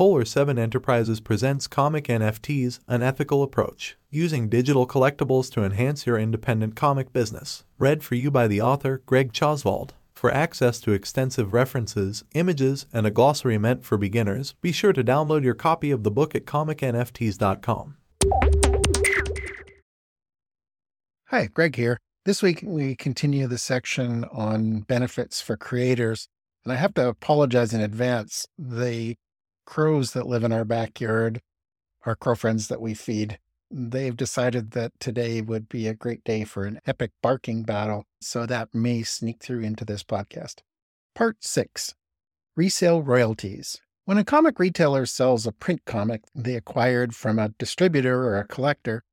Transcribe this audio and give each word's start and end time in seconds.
Polar 0.00 0.24
7 0.24 0.58
Enterprises 0.58 1.20
presents 1.20 1.66
Comic 1.66 2.04
NFTs, 2.04 2.78
an 2.88 3.02
ethical 3.02 3.42
approach, 3.42 3.98
using 4.08 4.48
digital 4.48 4.86
collectibles 4.86 5.52
to 5.52 5.62
enhance 5.62 6.06
your 6.06 6.18
independent 6.18 6.74
comic 6.74 7.12
business. 7.12 7.64
Read 7.78 8.02
for 8.02 8.14
you 8.14 8.30
by 8.30 8.48
the 8.48 8.62
author 8.62 9.02
Greg 9.04 9.34
Tjosvold. 9.34 9.90
For 10.14 10.32
access 10.32 10.80
to 10.80 10.92
extensive 10.92 11.52
references, 11.52 12.24
images, 12.32 12.86
and 12.94 13.06
a 13.06 13.10
glossary 13.10 13.58
meant 13.58 13.84
for 13.84 13.98
beginners, 13.98 14.54
be 14.62 14.72
sure 14.72 14.94
to 14.94 15.04
download 15.04 15.44
your 15.44 15.52
copy 15.52 15.90
of 15.90 16.02
the 16.02 16.10
book 16.10 16.34
at 16.34 16.46
comicnfts.com. 16.46 17.96
Hi, 21.26 21.48
Greg 21.52 21.76
here. 21.76 21.98
This 22.24 22.42
week 22.42 22.62
we 22.64 22.96
continue 22.96 23.46
the 23.46 23.58
section 23.58 24.24
on 24.32 24.80
benefits 24.80 25.42
for 25.42 25.58
creators. 25.58 26.26
And 26.64 26.72
I 26.72 26.76
have 26.76 26.94
to 26.94 27.06
apologize 27.06 27.74
in 27.74 27.82
advance. 27.82 28.46
The 28.58 29.16
crows 29.70 30.10
that 30.14 30.26
live 30.26 30.42
in 30.42 30.52
our 30.52 30.64
backyard, 30.64 31.40
our 32.04 32.16
crow 32.16 32.34
friends 32.34 32.66
that 32.66 32.80
we 32.80 32.92
feed, 32.92 33.38
they've 33.70 34.16
decided 34.16 34.72
that 34.72 34.90
today 34.98 35.40
would 35.40 35.68
be 35.68 35.86
a 35.86 35.94
great 35.94 36.24
day 36.24 36.42
for 36.42 36.64
an 36.64 36.80
epic 36.86 37.12
barking 37.22 37.62
battle. 37.62 38.04
So 38.20 38.46
that 38.46 38.74
may 38.74 39.04
sneak 39.04 39.40
through 39.40 39.60
into 39.60 39.84
this 39.84 40.02
podcast. 40.02 40.56
Part 41.14 41.44
six 41.44 41.94
Resale 42.56 43.00
Royalties. 43.00 43.80
When 44.06 44.18
a 44.18 44.24
comic 44.24 44.58
retailer 44.58 45.06
sells 45.06 45.46
a 45.46 45.52
print 45.52 45.82
comic 45.86 46.22
they 46.34 46.56
acquired 46.56 47.14
from 47.14 47.38
a 47.38 47.50
distributor 47.50 48.24
or 48.24 48.38
a 48.38 48.48
collector, 48.48 49.04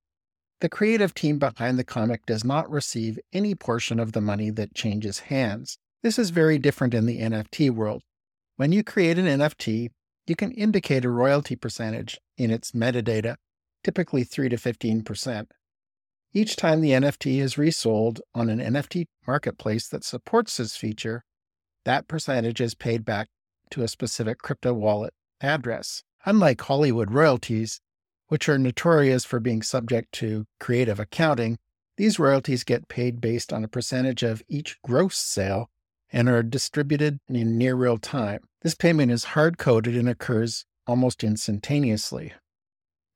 the 0.59 0.69
creative 0.69 1.13
team 1.13 1.37
behind 1.37 1.77
the 1.77 1.83
comic 1.83 2.25
does 2.25 2.43
not 2.43 2.67
receive 2.67 3.19
any 3.31 3.53
portion 3.53 3.99
of 3.99 4.13
the 4.13 4.21
money 4.21 4.49
that 4.49 4.73
changes 4.73 5.19
hands. 5.19 5.77
This 6.01 6.17
is 6.17 6.31
very 6.31 6.57
different 6.57 6.95
in 6.95 7.05
the 7.05 7.19
NFT 7.19 7.69
world. 7.69 8.01
When 8.55 8.71
you 8.71 8.83
create 8.83 9.19
an 9.19 9.27
NFT, 9.27 9.91
you 10.27 10.35
can 10.35 10.51
indicate 10.51 11.05
a 11.05 11.09
royalty 11.09 11.55
percentage 11.55 12.19
in 12.37 12.51
its 12.51 12.71
metadata, 12.71 13.37
typically 13.83 14.23
3 14.23 14.49
to 14.49 14.57
15%. 14.57 15.47
Each 16.33 16.55
time 16.55 16.81
the 16.81 16.91
NFT 16.91 17.39
is 17.39 17.57
resold 17.57 18.21
on 18.35 18.49
an 18.49 18.59
NFT 18.59 19.05
marketplace 19.25 19.87
that 19.87 20.03
supports 20.03 20.57
this 20.57 20.75
feature, 20.75 21.23
that 21.85 22.07
percentage 22.07 22.59
is 22.59 22.75
paid 22.75 23.05
back 23.05 23.29
to 23.71 23.81
a 23.81 23.87
specific 23.87 24.39
crypto 24.39 24.73
wallet 24.73 25.13
address. 25.41 26.03
Unlike 26.25 26.61
Hollywood 26.61 27.11
royalties, 27.11 27.79
which 28.27 28.49
are 28.49 28.57
notorious 28.57 29.23
for 29.23 29.39
being 29.39 29.61
subject 29.61 30.11
to 30.13 30.45
creative 30.59 30.99
accounting, 30.99 31.57
these 31.95 32.19
royalties 32.19 32.63
get 32.63 32.89
paid 32.89 33.21
based 33.21 33.53
on 33.53 33.63
a 33.63 33.69
percentage 33.69 34.21
of 34.21 34.43
each 34.49 34.77
gross 34.83 35.17
sale 35.17 35.69
and 36.11 36.29
are 36.29 36.43
distributed 36.43 37.19
in 37.27 37.57
near 37.57 37.75
real 37.75 37.97
time. 37.97 38.46
This 38.61 38.75
payment 38.75 39.11
is 39.11 39.35
hard 39.35 39.57
coded 39.57 39.95
and 39.95 40.09
occurs 40.09 40.65
almost 40.87 41.23
instantaneously. 41.23 42.33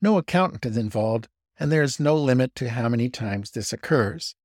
No 0.02 0.18
accountant 0.18 0.66
is 0.66 0.78
involved, 0.78 1.28
and 1.60 1.72
there 1.72 1.84
is 1.84 2.00
no 2.00 2.16
limit 2.16 2.56
to 2.56 2.70
how 2.70 2.90
many 2.90 3.10
times 3.10 3.52
this 3.52 3.74
occurs. 3.74 4.36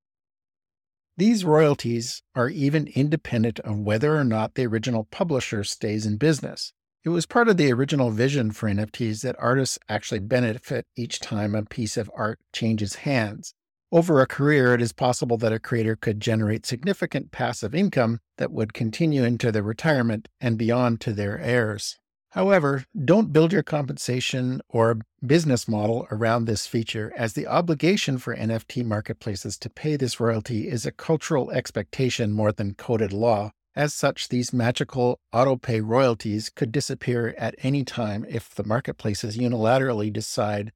These 1.19 1.45
royalties 1.45 2.23
are 2.35 2.51
even 2.51 2.89
independent 2.89 3.59
of 3.61 3.79
whether 3.79 4.17
or 4.17 4.25
not 4.25 4.55
the 4.55 4.67
original 4.67 5.05
publisher 5.05 5.65
stays 5.65 6.05
in 6.05 6.19
business. 6.19 6.73
It 7.05 7.11
was 7.11 7.25
part 7.25 7.49
of 7.49 7.57
the 7.57 7.73
original 7.73 8.11
vision 8.11 8.51
for 8.51 8.69
NFTs 8.69 9.23
that 9.23 9.37
artists 9.39 9.79
actually 9.89 10.19
benefit 10.19 10.87
each 10.97 11.21
time 11.21 11.55
a 11.55 11.65
piece 11.65 11.97
of 11.97 12.11
art 12.15 12.41
changes 12.53 12.97
hands. 12.97 13.55
Over 13.97 14.21
a 14.21 14.27
career, 14.27 14.75
it 14.75 14.83
is 14.83 14.93
possible 14.93 15.39
that 15.39 15.55
a 15.55 15.59
creator 15.59 15.97
could 15.97 16.21
generate 16.21 16.67
significant 16.67 17.31
passive 17.31 17.75
income 17.75 18.21
that 18.37 18.53
would 18.53 18.75
continue 18.75 19.25
into 19.25 19.51
their 19.51 19.63
retirement 19.63 20.29
and 20.39 20.59
beyond 20.59 21.01
to 21.01 21.15
their 21.15 21.39
heirs. 21.39 21.97
However, 22.33 22.85
don't 23.07 23.33
build 23.33 23.55
your 23.55 23.63
compensation 23.63 24.61
or 24.69 24.99
business 25.25 25.67
model 25.67 26.07
around 26.11 26.45
this 26.45 26.67
feature, 26.67 27.11
as 27.17 27.33
the 27.33 27.47
obligation 27.47 28.19
for 28.19 28.37
NFT 28.37 28.85
marketplaces 28.85 29.57
to 29.61 29.71
pay 29.71 29.97
this 29.97 30.21
royalty 30.21 30.69
is 30.69 30.85
a 30.85 30.93
cultural 30.93 31.51
expectation 31.51 32.33
more 32.33 32.53
than 32.53 32.75
coded 32.75 33.15
law, 33.15 33.53
as 33.75 33.95
such, 33.95 34.29
these 34.29 34.53
magical 34.53 35.21
auto-pay 35.33 35.81
royalties 35.81 36.51
could 36.51 36.71
disappear 36.71 37.35
at 37.39 37.55
any 37.63 37.83
time 37.83 38.27
if 38.29 38.55
the 38.55 38.65
marketplaces 38.65 39.39
unilaterally 39.39 40.13
decide 40.13 40.73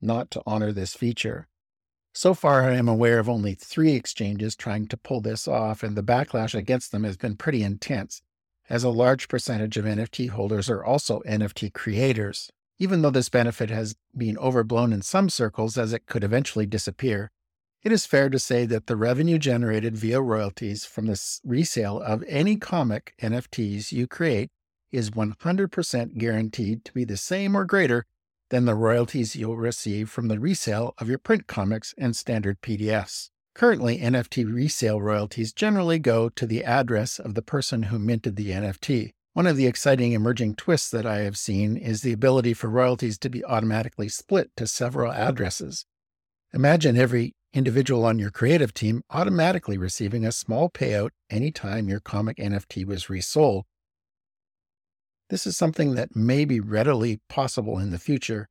not 0.00 0.28
to 0.32 0.42
honor 0.44 0.72
this 0.72 0.94
feature. 0.94 1.46
So 2.16 2.32
far, 2.32 2.70
I 2.70 2.76
am 2.76 2.86
aware 2.86 3.18
of 3.18 3.28
only 3.28 3.54
three 3.54 3.94
exchanges 3.94 4.54
trying 4.54 4.86
to 4.86 4.96
pull 4.96 5.20
this 5.20 5.48
off, 5.48 5.82
and 5.82 5.96
the 5.96 6.02
backlash 6.02 6.54
against 6.54 6.92
them 6.92 7.02
has 7.02 7.16
been 7.16 7.36
pretty 7.36 7.64
intense, 7.64 8.22
as 8.70 8.84
a 8.84 8.88
large 8.88 9.26
percentage 9.26 9.76
of 9.76 9.84
NFT 9.84 10.28
holders 10.30 10.70
are 10.70 10.84
also 10.84 11.22
NFT 11.22 11.72
creators. 11.72 12.52
Even 12.78 13.02
though 13.02 13.10
this 13.10 13.28
benefit 13.28 13.68
has 13.68 13.96
been 14.16 14.38
overblown 14.38 14.92
in 14.92 15.02
some 15.02 15.28
circles 15.28 15.76
as 15.76 15.92
it 15.92 16.06
could 16.06 16.22
eventually 16.22 16.66
disappear, 16.66 17.32
it 17.82 17.90
is 17.90 18.06
fair 18.06 18.30
to 18.30 18.38
say 18.38 18.64
that 18.64 18.86
the 18.86 18.96
revenue 18.96 19.36
generated 19.36 19.96
via 19.96 20.20
royalties 20.20 20.84
from 20.84 21.06
the 21.06 21.20
resale 21.44 22.00
of 22.00 22.22
any 22.28 22.54
comic 22.56 23.14
NFTs 23.20 23.90
you 23.90 24.06
create 24.06 24.50
is 24.92 25.10
100% 25.10 26.16
guaranteed 26.16 26.84
to 26.84 26.94
be 26.94 27.04
the 27.04 27.16
same 27.16 27.56
or 27.56 27.64
greater 27.64 28.06
than 28.54 28.66
the 28.66 28.74
royalties 28.76 29.34
you'll 29.34 29.56
receive 29.56 30.08
from 30.08 30.28
the 30.28 30.38
resale 30.38 30.94
of 30.98 31.08
your 31.08 31.18
print 31.18 31.48
comics 31.48 31.92
and 31.98 32.14
standard 32.14 32.60
PDFs. 32.62 33.30
Currently, 33.52 33.98
NFT 33.98 34.46
resale 34.48 35.02
royalties 35.02 35.52
generally 35.52 35.98
go 35.98 36.28
to 36.28 36.46
the 36.46 36.62
address 36.62 37.18
of 37.18 37.34
the 37.34 37.42
person 37.42 37.84
who 37.84 37.98
minted 37.98 38.36
the 38.36 38.50
NFT. 38.50 39.10
One 39.32 39.48
of 39.48 39.56
the 39.56 39.66
exciting 39.66 40.12
emerging 40.12 40.54
twists 40.54 40.88
that 40.92 41.04
I 41.04 41.22
have 41.22 41.36
seen 41.36 41.76
is 41.76 42.02
the 42.02 42.12
ability 42.12 42.54
for 42.54 42.68
royalties 42.68 43.18
to 43.18 43.28
be 43.28 43.44
automatically 43.44 44.08
split 44.08 44.52
to 44.56 44.68
several 44.68 45.10
addresses. 45.10 45.84
Imagine 46.52 46.96
every 46.96 47.34
individual 47.52 48.04
on 48.04 48.20
your 48.20 48.30
creative 48.30 48.72
team 48.72 49.02
automatically 49.10 49.76
receiving 49.76 50.24
a 50.24 50.30
small 50.30 50.70
payout 50.70 51.10
anytime 51.28 51.88
your 51.88 51.98
comic 51.98 52.36
NFT 52.36 52.86
was 52.86 53.10
resold. 53.10 53.64
This 55.30 55.46
is 55.46 55.56
something 55.56 55.94
that 55.94 56.14
may 56.14 56.44
be 56.44 56.60
readily 56.60 57.20
possible 57.28 57.78
in 57.78 57.90
the 57.90 57.98
future, 57.98 58.48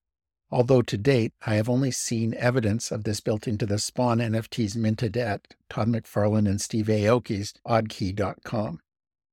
although 0.50 0.82
to 0.82 0.98
date 0.98 1.34
I 1.46 1.56
have 1.56 1.70
only 1.70 1.92
seen 1.92 2.34
evidence 2.34 2.92
of 2.92 3.04
this 3.04 3.20
built 3.20 3.48
into 3.48 3.66
the 3.66 3.78
Spawn 3.78 4.20
NFTs 4.20 4.76
minted 4.76 5.16
at 5.18 5.48
Todd 5.70 5.88
McFarlane 5.90 6.50
and 6.50 6.60
Steve 6.60 6.88
Aoki's 6.88 7.54
oddkey.com. 7.68 8.80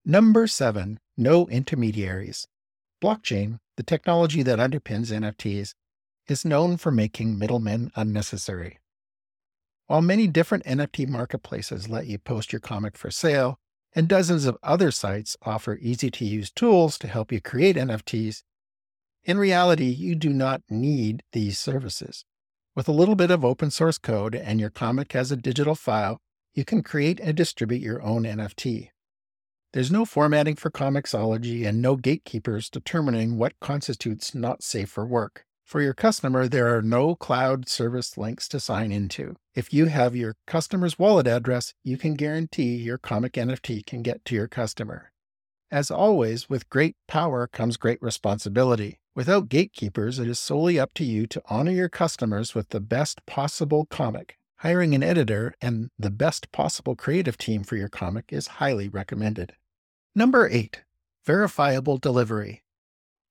Number 0.04 0.46
seven, 0.46 0.98
no 1.16 1.46
intermediaries. 1.48 2.46
Blockchain, 3.02 3.58
the 3.76 3.82
technology 3.82 4.42
that 4.42 4.58
underpins 4.58 5.10
NFTs, 5.10 5.74
is 6.28 6.44
known 6.44 6.76
for 6.76 6.90
making 6.90 7.38
middlemen 7.38 7.90
unnecessary. 7.96 8.78
While 9.86 10.02
many 10.02 10.26
different 10.26 10.64
NFT 10.64 11.08
marketplaces 11.08 11.88
let 11.88 12.06
you 12.06 12.18
post 12.18 12.52
your 12.52 12.60
comic 12.60 12.96
for 12.96 13.10
sale, 13.10 13.58
and 13.94 14.08
dozens 14.08 14.44
of 14.46 14.58
other 14.62 14.90
sites 14.90 15.36
offer 15.42 15.78
easy 15.80 16.10
to 16.10 16.24
use 16.24 16.50
tools 16.50 16.98
to 16.98 17.08
help 17.08 17.32
you 17.32 17.40
create 17.40 17.76
NFTs, 17.76 18.42
in 19.24 19.38
reality, 19.38 19.86
you 19.86 20.14
do 20.14 20.30
not 20.30 20.62
need 20.70 21.22
these 21.32 21.58
services. 21.58 22.24
With 22.74 22.88
a 22.88 22.92
little 22.92 23.14
bit 23.14 23.30
of 23.30 23.44
open 23.44 23.70
source 23.70 23.98
code 23.98 24.34
and 24.34 24.58
your 24.58 24.70
comic 24.70 25.12
has 25.12 25.30
a 25.30 25.36
digital 25.36 25.74
file, 25.74 26.18
you 26.54 26.64
can 26.64 26.82
create 26.82 27.20
and 27.20 27.36
distribute 27.36 27.82
your 27.82 28.02
own 28.02 28.22
NFT. 28.22 28.88
There's 29.72 29.92
no 29.92 30.04
formatting 30.04 30.56
for 30.56 30.70
Comixology 30.70 31.66
and 31.66 31.82
no 31.82 31.96
gatekeepers 31.96 32.70
determining 32.70 33.36
what 33.36 33.60
constitutes 33.60 34.34
not 34.34 34.62
safe 34.62 34.88
for 34.88 35.06
work. 35.06 35.44
For 35.70 35.80
your 35.80 35.94
customer, 35.94 36.48
there 36.48 36.76
are 36.76 36.82
no 36.82 37.14
cloud 37.14 37.68
service 37.68 38.18
links 38.18 38.48
to 38.48 38.58
sign 38.58 38.90
into. 38.90 39.36
If 39.54 39.72
you 39.72 39.86
have 39.86 40.16
your 40.16 40.34
customer's 40.44 40.98
wallet 40.98 41.28
address, 41.28 41.74
you 41.84 41.96
can 41.96 42.14
guarantee 42.14 42.74
your 42.74 42.98
comic 42.98 43.34
NFT 43.34 43.86
can 43.86 44.02
get 44.02 44.24
to 44.24 44.34
your 44.34 44.48
customer. 44.48 45.12
As 45.70 45.88
always, 45.88 46.50
with 46.50 46.68
great 46.70 46.96
power 47.06 47.46
comes 47.46 47.76
great 47.76 48.02
responsibility. 48.02 48.98
Without 49.14 49.48
gatekeepers, 49.48 50.18
it 50.18 50.26
is 50.26 50.40
solely 50.40 50.76
up 50.76 50.92
to 50.94 51.04
you 51.04 51.28
to 51.28 51.42
honor 51.48 51.70
your 51.70 51.88
customers 51.88 52.52
with 52.52 52.70
the 52.70 52.80
best 52.80 53.24
possible 53.24 53.84
comic. 53.84 54.38
Hiring 54.56 54.92
an 54.96 55.04
editor 55.04 55.54
and 55.62 55.90
the 55.96 56.10
best 56.10 56.50
possible 56.50 56.96
creative 56.96 57.38
team 57.38 57.62
for 57.62 57.76
your 57.76 57.88
comic 57.88 58.32
is 58.32 58.58
highly 58.58 58.88
recommended. 58.88 59.52
Number 60.16 60.48
8. 60.48 60.82
Verifiable 61.24 61.98
delivery. 61.98 62.64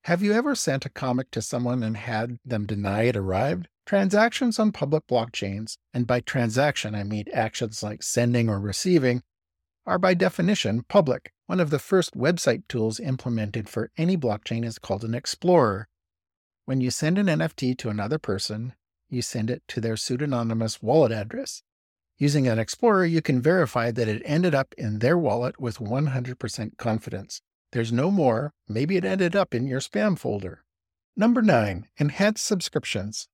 Have 0.03 0.23
you 0.23 0.33
ever 0.33 0.55
sent 0.55 0.85
a 0.85 0.89
comic 0.89 1.29
to 1.31 1.41
someone 1.41 1.83
and 1.83 1.97
had 1.97 2.39
them 2.45 2.65
deny 2.65 3.03
it 3.03 3.17
arrived? 3.17 3.67
Transactions 3.85 4.57
on 4.57 4.71
public 4.71 5.05
blockchains, 5.07 5.77
and 5.93 6.07
by 6.07 6.21
transaction 6.21 6.95
I 6.95 7.03
mean 7.03 7.25
actions 7.33 7.83
like 7.83 8.01
sending 8.01 8.49
or 8.49 8.59
receiving, 8.59 9.21
are 9.85 9.99
by 9.99 10.13
definition 10.13 10.83
public. 10.87 11.33
One 11.47 11.59
of 11.59 11.69
the 11.69 11.79
first 11.79 12.15
website 12.15 12.67
tools 12.67 12.99
implemented 12.99 13.67
for 13.67 13.91
any 13.97 14.15
blockchain 14.15 14.63
is 14.63 14.79
called 14.79 15.03
an 15.03 15.15
explorer. 15.15 15.87
When 16.65 16.79
you 16.79 16.91
send 16.91 17.17
an 17.17 17.25
NFT 17.25 17.77
to 17.79 17.89
another 17.89 18.19
person, 18.19 18.73
you 19.09 19.21
send 19.21 19.49
it 19.49 19.63
to 19.69 19.81
their 19.81 19.97
pseudonymous 19.97 20.81
wallet 20.81 21.11
address. 21.11 21.63
Using 22.17 22.47
an 22.47 22.59
explorer, 22.59 23.05
you 23.05 23.21
can 23.21 23.41
verify 23.41 23.91
that 23.91 24.07
it 24.07 24.21
ended 24.23 24.53
up 24.53 24.75
in 24.77 24.99
their 24.99 25.17
wallet 25.17 25.59
with 25.59 25.79
100% 25.79 26.77
confidence. 26.77 27.41
There's 27.71 27.91
no 27.91 28.09
more. 28.09 28.53
Maybe 28.67 28.97
it 28.97 29.05
ended 29.05 29.35
up 29.35 29.53
in 29.53 29.67
your 29.67 29.79
spam 29.79 30.17
folder. 30.17 30.63
Number 31.15 31.41
nine, 31.41 31.87
enhanced 31.97 32.45
subscriptions. 32.45 33.27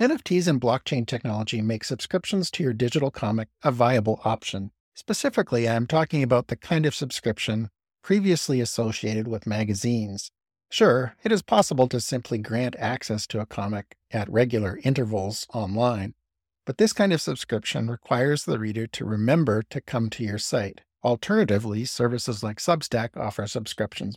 NFTs 0.00 0.48
and 0.48 0.60
blockchain 0.60 1.06
technology 1.06 1.62
make 1.62 1.84
subscriptions 1.84 2.50
to 2.50 2.62
your 2.62 2.72
digital 2.72 3.10
comic 3.10 3.48
a 3.62 3.70
viable 3.70 4.20
option. 4.24 4.72
Specifically, 4.94 5.68
I'm 5.68 5.86
talking 5.86 6.22
about 6.22 6.48
the 6.48 6.56
kind 6.56 6.84
of 6.84 6.94
subscription 6.94 7.70
previously 8.02 8.60
associated 8.60 9.28
with 9.28 9.46
magazines. 9.46 10.30
Sure, 10.70 11.14
it 11.22 11.30
is 11.30 11.42
possible 11.42 11.86
to 11.88 12.00
simply 12.00 12.38
grant 12.38 12.76
access 12.78 13.26
to 13.28 13.40
a 13.40 13.46
comic 13.46 13.96
at 14.10 14.30
regular 14.30 14.80
intervals 14.82 15.46
online, 15.54 16.14
but 16.66 16.78
this 16.78 16.92
kind 16.92 17.12
of 17.12 17.20
subscription 17.20 17.90
requires 17.90 18.44
the 18.44 18.58
reader 18.58 18.86
to 18.86 19.04
remember 19.04 19.62
to 19.62 19.80
come 19.80 20.10
to 20.10 20.24
your 20.24 20.38
site. 20.38 20.80
Alternatively, 21.04 21.84
services 21.84 22.42
like 22.42 22.58
Substack 22.58 23.16
offer 23.16 23.46
subscriptions 23.46 24.16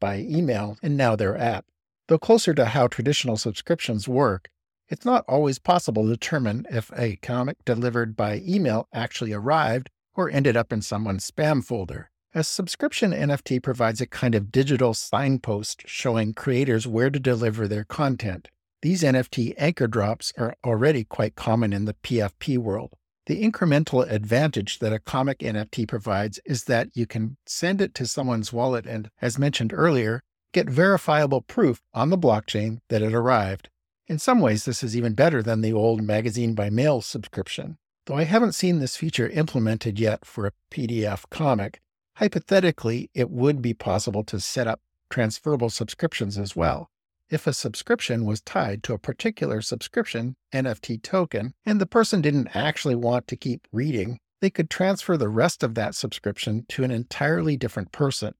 by 0.00 0.18
email 0.18 0.76
and 0.82 0.96
now 0.96 1.16
their 1.16 1.36
app. 1.38 1.64
Though 2.08 2.18
closer 2.18 2.52
to 2.54 2.66
how 2.66 2.88
traditional 2.88 3.36
subscriptions 3.36 4.08
work, 4.08 4.50
it's 4.88 5.04
not 5.04 5.24
always 5.28 5.58
possible 5.58 6.02
to 6.04 6.10
determine 6.10 6.66
if 6.70 6.90
a 6.96 7.16
comic 7.16 7.64
delivered 7.64 8.16
by 8.16 8.42
email 8.46 8.88
actually 8.92 9.32
arrived 9.32 9.88
or 10.14 10.28
ended 10.28 10.56
up 10.56 10.72
in 10.72 10.82
someone's 10.82 11.30
spam 11.30 11.64
folder. 11.64 12.10
A 12.34 12.44
subscription 12.44 13.12
NFT 13.12 13.62
provides 13.62 14.00
a 14.00 14.06
kind 14.06 14.34
of 14.34 14.52
digital 14.52 14.92
signpost 14.92 15.84
showing 15.86 16.34
creators 16.34 16.86
where 16.86 17.10
to 17.10 17.18
deliver 17.18 17.66
their 17.66 17.84
content. 17.84 18.48
These 18.82 19.02
NFT 19.02 19.54
anchor 19.58 19.86
drops 19.86 20.32
are 20.36 20.54
already 20.64 21.04
quite 21.04 21.34
common 21.34 21.72
in 21.72 21.84
the 21.84 21.94
PFP 21.94 22.58
world. 22.58 22.94
The 23.30 23.48
incremental 23.48 24.10
advantage 24.10 24.80
that 24.80 24.92
a 24.92 24.98
comic 24.98 25.38
NFT 25.38 25.86
provides 25.86 26.40
is 26.44 26.64
that 26.64 26.88
you 26.94 27.06
can 27.06 27.36
send 27.46 27.80
it 27.80 27.94
to 27.94 28.04
someone's 28.04 28.52
wallet 28.52 28.86
and, 28.86 29.08
as 29.22 29.38
mentioned 29.38 29.72
earlier, 29.72 30.20
get 30.52 30.68
verifiable 30.68 31.40
proof 31.40 31.80
on 31.94 32.10
the 32.10 32.18
blockchain 32.18 32.78
that 32.88 33.02
it 33.02 33.14
arrived. 33.14 33.68
In 34.08 34.18
some 34.18 34.40
ways, 34.40 34.64
this 34.64 34.82
is 34.82 34.96
even 34.96 35.14
better 35.14 35.44
than 35.44 35.60
the 35.60 35.72
old 35.72 36.02
magazine 36.02 36.56
by 36.56 36.70
mail 36.70 37.02
subscription. 37.02 37.78
Though 38.06 38.16
I 38.16 38.24
haven't 38.24 38.56
seen 38.56 38.80
this 38.80 38.96
feature 38.96 39.28
implemented 39.28 40.00
yet 40.00 40.24
for 40.24 40.44
a 40.44 40.52
PDF 40.68 41.22
comic, 41.30 41.80
hypothetically, 42.16 43.10
it 43.14 43.30
would 43.30 43.62
be 43.62 43.74
possible 43.74 44.24
to 44.24 44.40
set 44.40 44.66
up 44.66 44.80
transferable 45.08 45.70
subscriptions 45.70 46.36
as 46.36 46.56
well. 46.56 46.90
If 47.30 47.46
a 47.46 47.52
subscription 47.52 48.24
was 48.24 48.40
tied 48.40 48.82
to 48.82 48.92
a 48.92 48.98
particular 48.98 49.62
subscription 49.62 50.34
NFT 50.52 51.00
token 51.00 51.54
and 51.64 51.80
the 51.80 51.86
person 51.86 52.20
didn't 52.20 52.56
actually 52.56 52.96
want 52.96 53.28
to 53.28 53.36
keep 53.36 53.68
reading, 53.70 54.18
they 54.40 54.50
could 54.50 54.68
transfer 54.68 55.16
the 55.16 55.28
rest 55.28 55.62
of 55.62 55.76
that 55.76 55.94
subscription 55.94 56.66
to 56.70 56.82
an 56.82 56.90
entirely 56.90 57.56
different 57.56 57.92
person. 57.92 58.34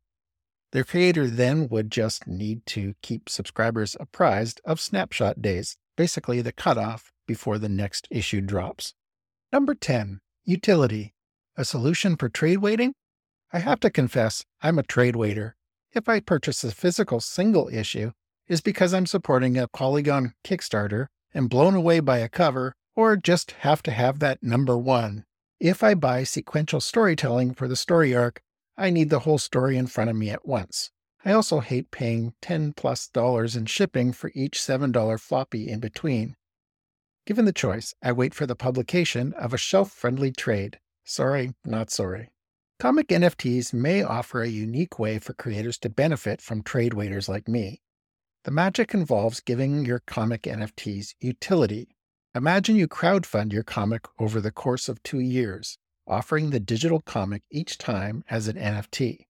Their 0.73 0.83
creator 0.83 1.29
then 1.29 1.69
would 1.69 1.93
just 1.93 2.27
need 2.27 2.67
to 2.67 2.95
keep 3.01 3.29
subscribers 3.29 3.97
apprised 4.01 4.61
of 4.65 4.81
snapshot 4.81 5.41
days, 5.41 5.77
basically 5.97 6.43
the 6.43 6.53
cutoff 6.53 7.13
before 7.29 7.59
the 7.59 7.69
next 7.69 8.09
issue 8.11 8.41
drops. 8.41 8.95
Number 9.53 9.75
10, 9.75 10.19
utility. 10.45 11.15
A 11.57 11.65
solution 11.65 12.17
for 12.17 12.29
trade 12.29 12.59
waiting? 12.59 12.95
I 13.53 13.61
have 13.61 13.79
to 13.81 13.91
confess, 13.91 14.45
I'm 14.63 14.81
a 14.81 14.85
trade 14.85 15.15
waiter. 15.15 15.55
If 15.93 16.09
I 16.09 16.21
purchase 16.21 16.65
a 16.65 16.73
physical 16.73 17.21
single 17.21 17.69
issue, 17.69 18.13
it's 18.51 18.61
because 18.61 18.93
I'm 18.93 19.07
supporting 19.07 19.57
a 19.57 19.69
Polygon 19.69 20.35
Kickstarter 20.43 21.07
and 21.33 21.49
blown 21.49 21.77
away 21.77 22.01
by 22.01 22.19
a 22.19 22.29
cover, 22.29 22.75
or 22.97 23.17
just 23.17 23.53
have 23.61 23.81
to 23.85 23.93
have 23.93 24.19
that 24.19 24.43
number 24.43 24.77
one. 24.77 25.25
If 25.61 25.85
I 25.85 25.95
buy 25.95 26.25
sequential 26.25 26.81
storytelling 26.81 27.55
for 27.55 27.69
the 27.69 27.77
story 27.77 28.13
arc, 28.13 28.43
I 28.77 28.91
need 28.91 29.09
the 29.09 29.21
whole 29.21 29.39
story 29.39 29.77
in 29.77 29.87
front 29.87 30.11
of 30.11 30.17
me 30.17 30.31
at 30.31 30.49
once. 30.49 30.91
I 31.25 31.31
also 31.31 31.61
hate 31.61 31.93
paying 31.93 32.35
10 32.43 32.73
plus 32.73 33.07
dollars 33.07 33.55
in 33.55 33.67
shipping 33.67 34.13
for 34.13 34.33
each 34.35 34.59
$7 34.59 35.21
floppy 35.21 35.69
in 35.69 35.79
between. 35.79 36.35
Given 37.27 37.45
the 37.45 37.53
choice, 37.53 37.95
I 38.03 38.11
wait 38.11 38.35
for 38.35 38.47
the 38.47 38.57
publication 38.57 39.33
of 39.35 39.55
a 39.55 39.59
shelf 39.59 39.93
friendly 39.93 40.33
trade. 40.33 40.81
Sorry, 41.05 41.53
not 41.65 41.89
sorry. 41.91 42.31
Comic 42.81 43.09
NFTs 43.11 43.73
may 43.73 44.03
offer 44.03 44.43
a 44.43 44.49
unique 44.49 44.99
way 44.99 45.21
for 45.21 45.35
creators 45.35 45.79
to 45.79 45.89
benefit 45.89 46.43
from 46.43 46.65
trade 46.65 46.95
waiters 46.95 47.29
like 47.29 47.47
me. 47.47 47.81
The 48.45 48.51
magic 48.51 48.95
involves 48.95 49.41
giving 49.41 49.85
your 49.85 49.99
comic 50.07 50.43
NFTs 50.43 51.15
utility. 51.21 51.97
Imagine 52.35 52.77
you 52.77 52.89
crowdfund 52.89 53.53
your 53.53 53.63
comic 53.63 54.07
over 54.19 54.41
the 54.41 54.51
course 54.51 54.89
of 54.89 55.03
two 55.03 55.21
years, 55.21 55.77
offering 56.07 56.49
the 56.49 56.61
digital 56.61 57.01
comic 57.01 57.43
each 57.51 57.77
time 57.77 58.25
as 58.31 58.49
an 58.49 58.57
NFT. 58.57 59.27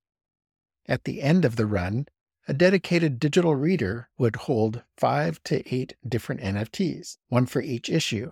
At 0.87 1.05
the 1.05 1.23
end 1.23 1.45
of 1.45 1.57
the 1.57 1.67
run, 1.67 2.07
a 2.47 2.55
dedicated 2.55 3.19
digital 3.19 3.57
reader 3.57 4.09
would 4.17 4.37
hold 4.37 4.85
five 4.97 5.43
to 5.45 5.75
eight 5.75 5.97
different 6.09 6.41
NFTs, 6.41 7.17
one 7.29 7.47
for 7.47 7.61
each 7.61 7.89
issue. 7.91 8.31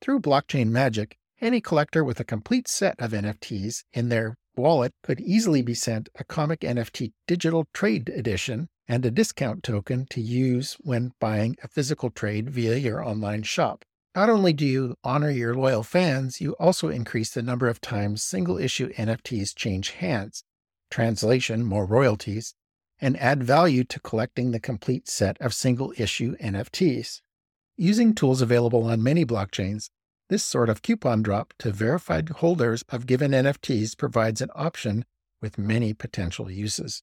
Through 0.00 0.20
blockchain 0.20 0.68
magic, 0.68 1.18
any 1.40 1.60
collector 1.60 2.04
with 2.04 2.20
a 2.20 2.24
complete 2.24 2.68
set 2.68 2.94
of 3.00 3.10
NFTs 3.10 3.82
in 3.92 4.08
their 4.08 4.36
wallet 4.56 4.92
could 5.02 5.20
easily 5.20 5.62
be 5.62 5.74
sent 5.74 6.08
a 6.16 6.24
comic 6.24 6.60
NFT 6.60 7.12
digital 7.26 7.66
trade 7.72 8.08
edition 8.10 8.68
and 8.88 9.04
a 9.04 9.10
discount 9.10 9.62
token 9.62 10.06
to 10.10 10.20
use 10.20 10.76
when 10.80 11.12
buying 11.20 11.56
a 11.62 11.68
physical 11.68 12.10
trade 12.10 12.50
via 12.50 12.76
your 12.76 13.02
online 13.04 13.42
shop. 13.42 13.84
Not 14.14 14.28
only 14.28 14.52
do 14.52 14.66
you 14.66 14.96
honor 15.02 15.30
your 15.30 15.54
loyal 15.54 15.82
fans, 15.82 16.40
you 16.40 16.52
also 16.60 16.88
increase 16.88 17.30
the 17.30 17.42
number 17.42 17.68
of 17.68 17.80
times 17.80 18.22
single 18.22 18.58
issue 18.58 18.92
NFTs 18.92 19.54
change 19.54 19.92
hands. 19.92 20.44
Translation, 20.90 21.64
more 21.64 21.86
royalties, 21.86 22.54
and 23.00 23.18
add 23.18 23.42
value 23.42 23.84
to 23.84 24.00
collecting 24.00 24.50
the 24.50 24.60
complete 24.60 25.08
set 25.08 25.40
of 25.40 25.54
single 25.54 25.94
issue 25.96 26.36
NFTs. 26.36 27.22
Using 27.78 28.14
tools 28.14 28.42
available 28.42 28.84
on 28.84 29.02
many 29.02 29.24
blockchains, 29.24 29.88
this 30.32 30.42
sort 30.42 30.70
of 30.70 30.80
coupon 30.80 31.20
drop 31.20 31.52
to 31.58 31.70
verified 31.70 32.26
holders 32.30 32.82
of 32.88 33.06
given 33.06 33.32
NFTs 33.32 33.94
provides 33.94 34.40
an 34.40 34.48
option 34.54 35.04
with 35.42 35.58
many 35.58 35.92
potential 35.92 36.50
uses. 36.50 37.02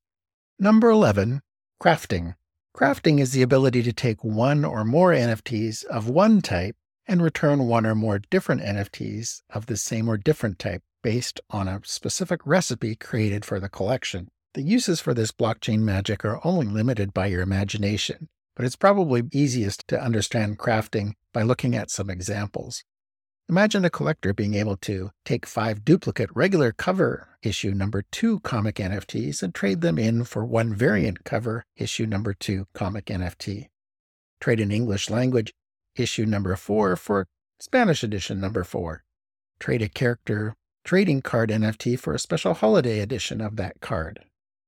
Number 0.58 0.90
11, 0.90 1.44
crafting. 1.80 2.34
Crafting 2.76 3.20
is 3.20 3.32
the 3.32 3.44
ability 3.44 3.84
to 3.84 3.94
take 3.94 4.24
one 4.24 4.66
or 4.66 4.84
more 4.84 5.12
NFTs 5.12 5.84
of 5.86 6.10
one 6.10 6.42
type 6.42 6.76
and 7.06 7.22
return 7.22 7.68
one 7.68 7.86
or 7.86 7.94
more 7.94 8.18
different 8.18 8.64
NFTs 8.64 9.44
of 9.52 9.68
the 9.68 9.78
same 9.78 10.10
or 10.10 10.18
different 10.18 10.58
type 10.58 10.82
based 11.04 11.40
on 11.52 11.68
a 11.68 11.82
specific 11.84 12.42
recipe 12.48 12.96
created 12.96 13.46
for 13.46 13.60
the 13.60 13.70
collection. 13.70 14.30
The 14.56 14.64
uses 14.64 15.02
for 15.02 15.14
this 15.14 15.32
blockchain 15.32 15.82
magic 15.82 16.26
are 16.26 16.42
only 16.44 16.66
limited 16.66 17.14
by 17.14 17.28
your 17.28 17.44
imagination, 17.44 18.28
but 18.56 18.66
it's 18.66 18.76
probably 18.76 19.22
easiest 19.32 19.88
to 19.90 20.02
understand 20.02 20.58
crafting 20.58 21.12
by 21.32 21.44
looking 21.44 21.76
at 21.76 21.92
some 21.92 22.10
examples. 22.10 22.84
Imagine 23.50 23.84
a 23.84 23.90
collector 23.90 24.32
being 24.32 24.54
able 24.54 24.78
to 24.78 25.10
take 25.26 25.48
five 25.48 25.84
duplicate 25.84 26.30
regular 26.36 26.72
cover 26.72 27.30
issue 27.42 27.72
number 27.72 28.04
two 28.12 28.42
comic 28.42 28.76
NFTs 28.76 29.42
and 29.42 29.56
trade 29.56 29.82
them 29.82 29.98
in 29.98 30.24
for 30.24 30.46
one 30.46 30.72
variant 30.72 31.24
cover 31.24 31.66
issue 31.76 32.06
number 32.06 32.36
two 32.36 32.68
comic 32.76 33.06
NFT. 33.06 33.70
Trade 34.40 34.60
an 34.60 34.72
English 34.72 35.10
language 35.10 35.52
issue 35.96 36.28
number 36.28 36.56
four 36.56 36.96
for 36.96 37.26
Spanish 37.60 38.04
edition 38.04 38.40
number 38.40 38.64
four. 38.64 39.04
Trade 39.60 39.82
a 39.82 39.90
character 39.90 40.56
trading 40.86 41.24
card 41.24 41.50
NFT 41.50 41.98
for 41.98 42.14
a 42.14 42.20
special 42.20 42.54
holiday 42.54 43.00
edition 43.00 43.42
of 43.42 43.56
that 43.56 43.82
card 43.82 44.26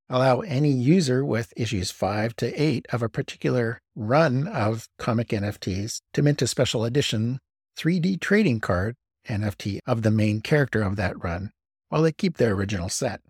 allow 0.09 0.41
any 0.41 0.71
user 0.71 1.23
with 1.23 1.53
issues 1.55 1.89
5 1.89 2.35
to 2.35 2.61
8 2.61 2.85
of 2.91 3.01
a 3.01 3.07
particular 3.07 3.79
run 3.95 4.45
of 4.45 4.89
comic 4.99 5.29
NFTs 5.29 6.01
to 6.13 6.21
mint 6.21 6.41
a 6.41 6.47
special 6.47 6.83
edition 6.83 7.39
3D 7.77 8.19
trading 8.19 8.59
card 8.59 8.95
NFT 9.27 9.79
of 9.85 10.01
the 10.01 10.11
main 10.11 10.41
character 10.41 10.81
of 10.81 10.95
that 10.95 11.21
run 11.23 11.51
while 11.89 12.01
they 12.01 12.11
keep 12.11 12.37
their 12.37 12.53
original 12.53 12.89
set. 12.89 13.21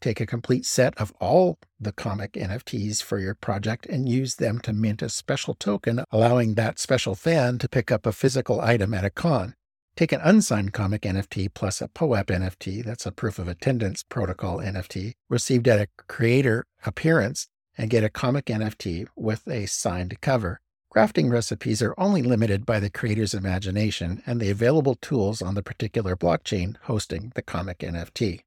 Take 0.00 0.20
a 0.20 0.26
complete 0.26 0.66
set 0.66 0.96
of 0.98 1.12
all 1.20 1.58
the 1.80 1.92
comic 1.92 2.32
NFTs 2.32 3.02
for 3.02 3.18
your 3.18 3.34
project 3.34 3.86
and 3.86 4.08
use 4.08 4.36
them 4.36 4.60
to 4.60 4.72
mint 4.72 5.02
a 5.02 5.08
special 5.08 5.54
token, 5.54 6.04
allowing 6.10 6.54
that 6.54 6.78
special 6.78 7.14
fan 7.14 7.58
to 7.58 7.68
pick 7.68 7.90
up 7.90 8.04
a 8.04 8.12
physical 8.12 8.60
item 8.60 8.92
at 8.92 9.04
a 9.04 9.10
con. 9.10 9.54
Take 9.96 10.12
an 10.12 10.20
unsigned 10.22 10.72
comic 10.72 11.02
NFT 11.02 11.54
plus 11.54 11.80
a 11.80 11.88
POAP 11.88 12.26
NFT, 12.26 12.84
that's 12.84 13.06
a 13.06 13.12
proof 13.12 13.38
of 13.38 13.48
attendance 13.48 14.02
protocol 14.02 14.58
NFT, 14.58 15.12
received 15.30 15.68
at 15.68 15.80
a 15.80 15.88
creator 16.08 16.66
appearance, 16.84 17.48
and 17.78 17.90
get 17.90 18.04
a 18.04 18.10
comic 18.10 18.46
NFT 18.46 19.06
with 19.16 19.46
a 19.48 19.66
signed 19.66 20.20
cover. 20.20 20.60
Crafting 20.94 21.28
recipes 21.28 21.82
are 21.82 21.92
only 21.98 22.22
limited 22.22 22.64
by 22.64 22.78
the 22.78 22.88
creator's 22.88 23.34
imagination 23.34 24.22
and 24.26 24.38
the 24.38 24.48
available 24.48 24.94
tools 24.94 25.42
on 25.42 25.56
the 25.56 25.62
particular 25.62 26.14
blockchain 26.14 26.76
hosting 26.82 27.32
the 27.34 27.42
comic 27.42 27.78
NFT. 27.78 28.42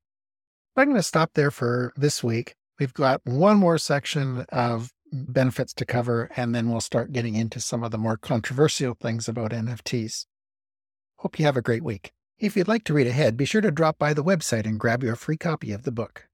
I'm 0.78 0.86
going 0.86 0.96
to 0.96 1.04
stop 1.04 1.32
there 1.34 1.52
for 1.52 1.92
this 1.98 2.24
week. 2.24 2.56
We've 2.80 2.94
got 2.94 3.20
one 3.26 3.58
more 3.58 3.78
section 3.78 4.46
of 4.48 4.94
benefits 5.12 5.74
to 5.74 5.86
cover, 5.86 6.30
and 6.38 6.56
then 6.56 6.70
we'll 6.70 6.80
start 6.80 7.12
getting 7.12 7.36
into 7.36 7.60
some 7.60 7.84
of 7.84 7.92
the 7.92 7.98
more 7.98 8.16
controversial 8.16 8.94
things 8.94 9.28
about 9.28 9.52
NFTs. 9.52 10.26
Hope 11.18 11.38
you 11.40 11.44
have 11.44 11.58
a 11.58 11.62
great 11.62 11.84
week. 11.84 12.14
If 12.40 12.56
you'd 12.56 12.70
like 12.70 12.86
to 12.86 12.94
read 12.94 13.08
ahead, 13.08 13.36
be 13.36 13.44
sure 13.44 13.60
to 13.60 13.72
drop 13.72 14.00
by 14.00 14.14
the 14.14 14.24
website 14.24 14.66
and 14.66 14.80
grab 14.80 15.04
your 15.04 15.18
free 15.18 15.36
copy 15.36 15.74
of 15.74 15.84
the 15.84 15.92
book. 15.92 16.30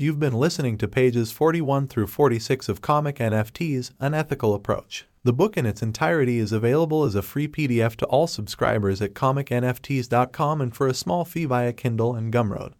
You've 0.00 0.18
been 0.18 0.32
listening 0.32 0.78
to 0.78 0.88
pages 0.88 1.30
41 1.30 1.86
through 1.88 2.06
46 2.06 2.70
of 2.70 2.80
Comic 2.80 3.16
NFTs 3.16 3.90
An 4.00 4.14
Ethical 4.14 4.54
Approach. 4.54 5.04
The 5.24 5.34
book 5.34 5.58
in 5.58 5.66
its 5.66 5.82
entirety 5.82 6.38
is 6.38 6.52
available 6.52 7.04
as 7.04 7.14
a 7.14 7.20
free 7.20 7.46
PDF 7.46 7.96
to 7.96 8.06
all 8.06 8.26
subscribers 8.26 9.02
at 9.02 9.12
comicnfts.com 9.12 10.62
and 10.62 10.74
for 10.74 10.86
a 10.86 10.94
small 10.94 11.26
fee 11.26 11.44
via 11.44 11.74
Kindle 11.74 12.14
and 12.14 12.32
Gumroad. 12.32 12.72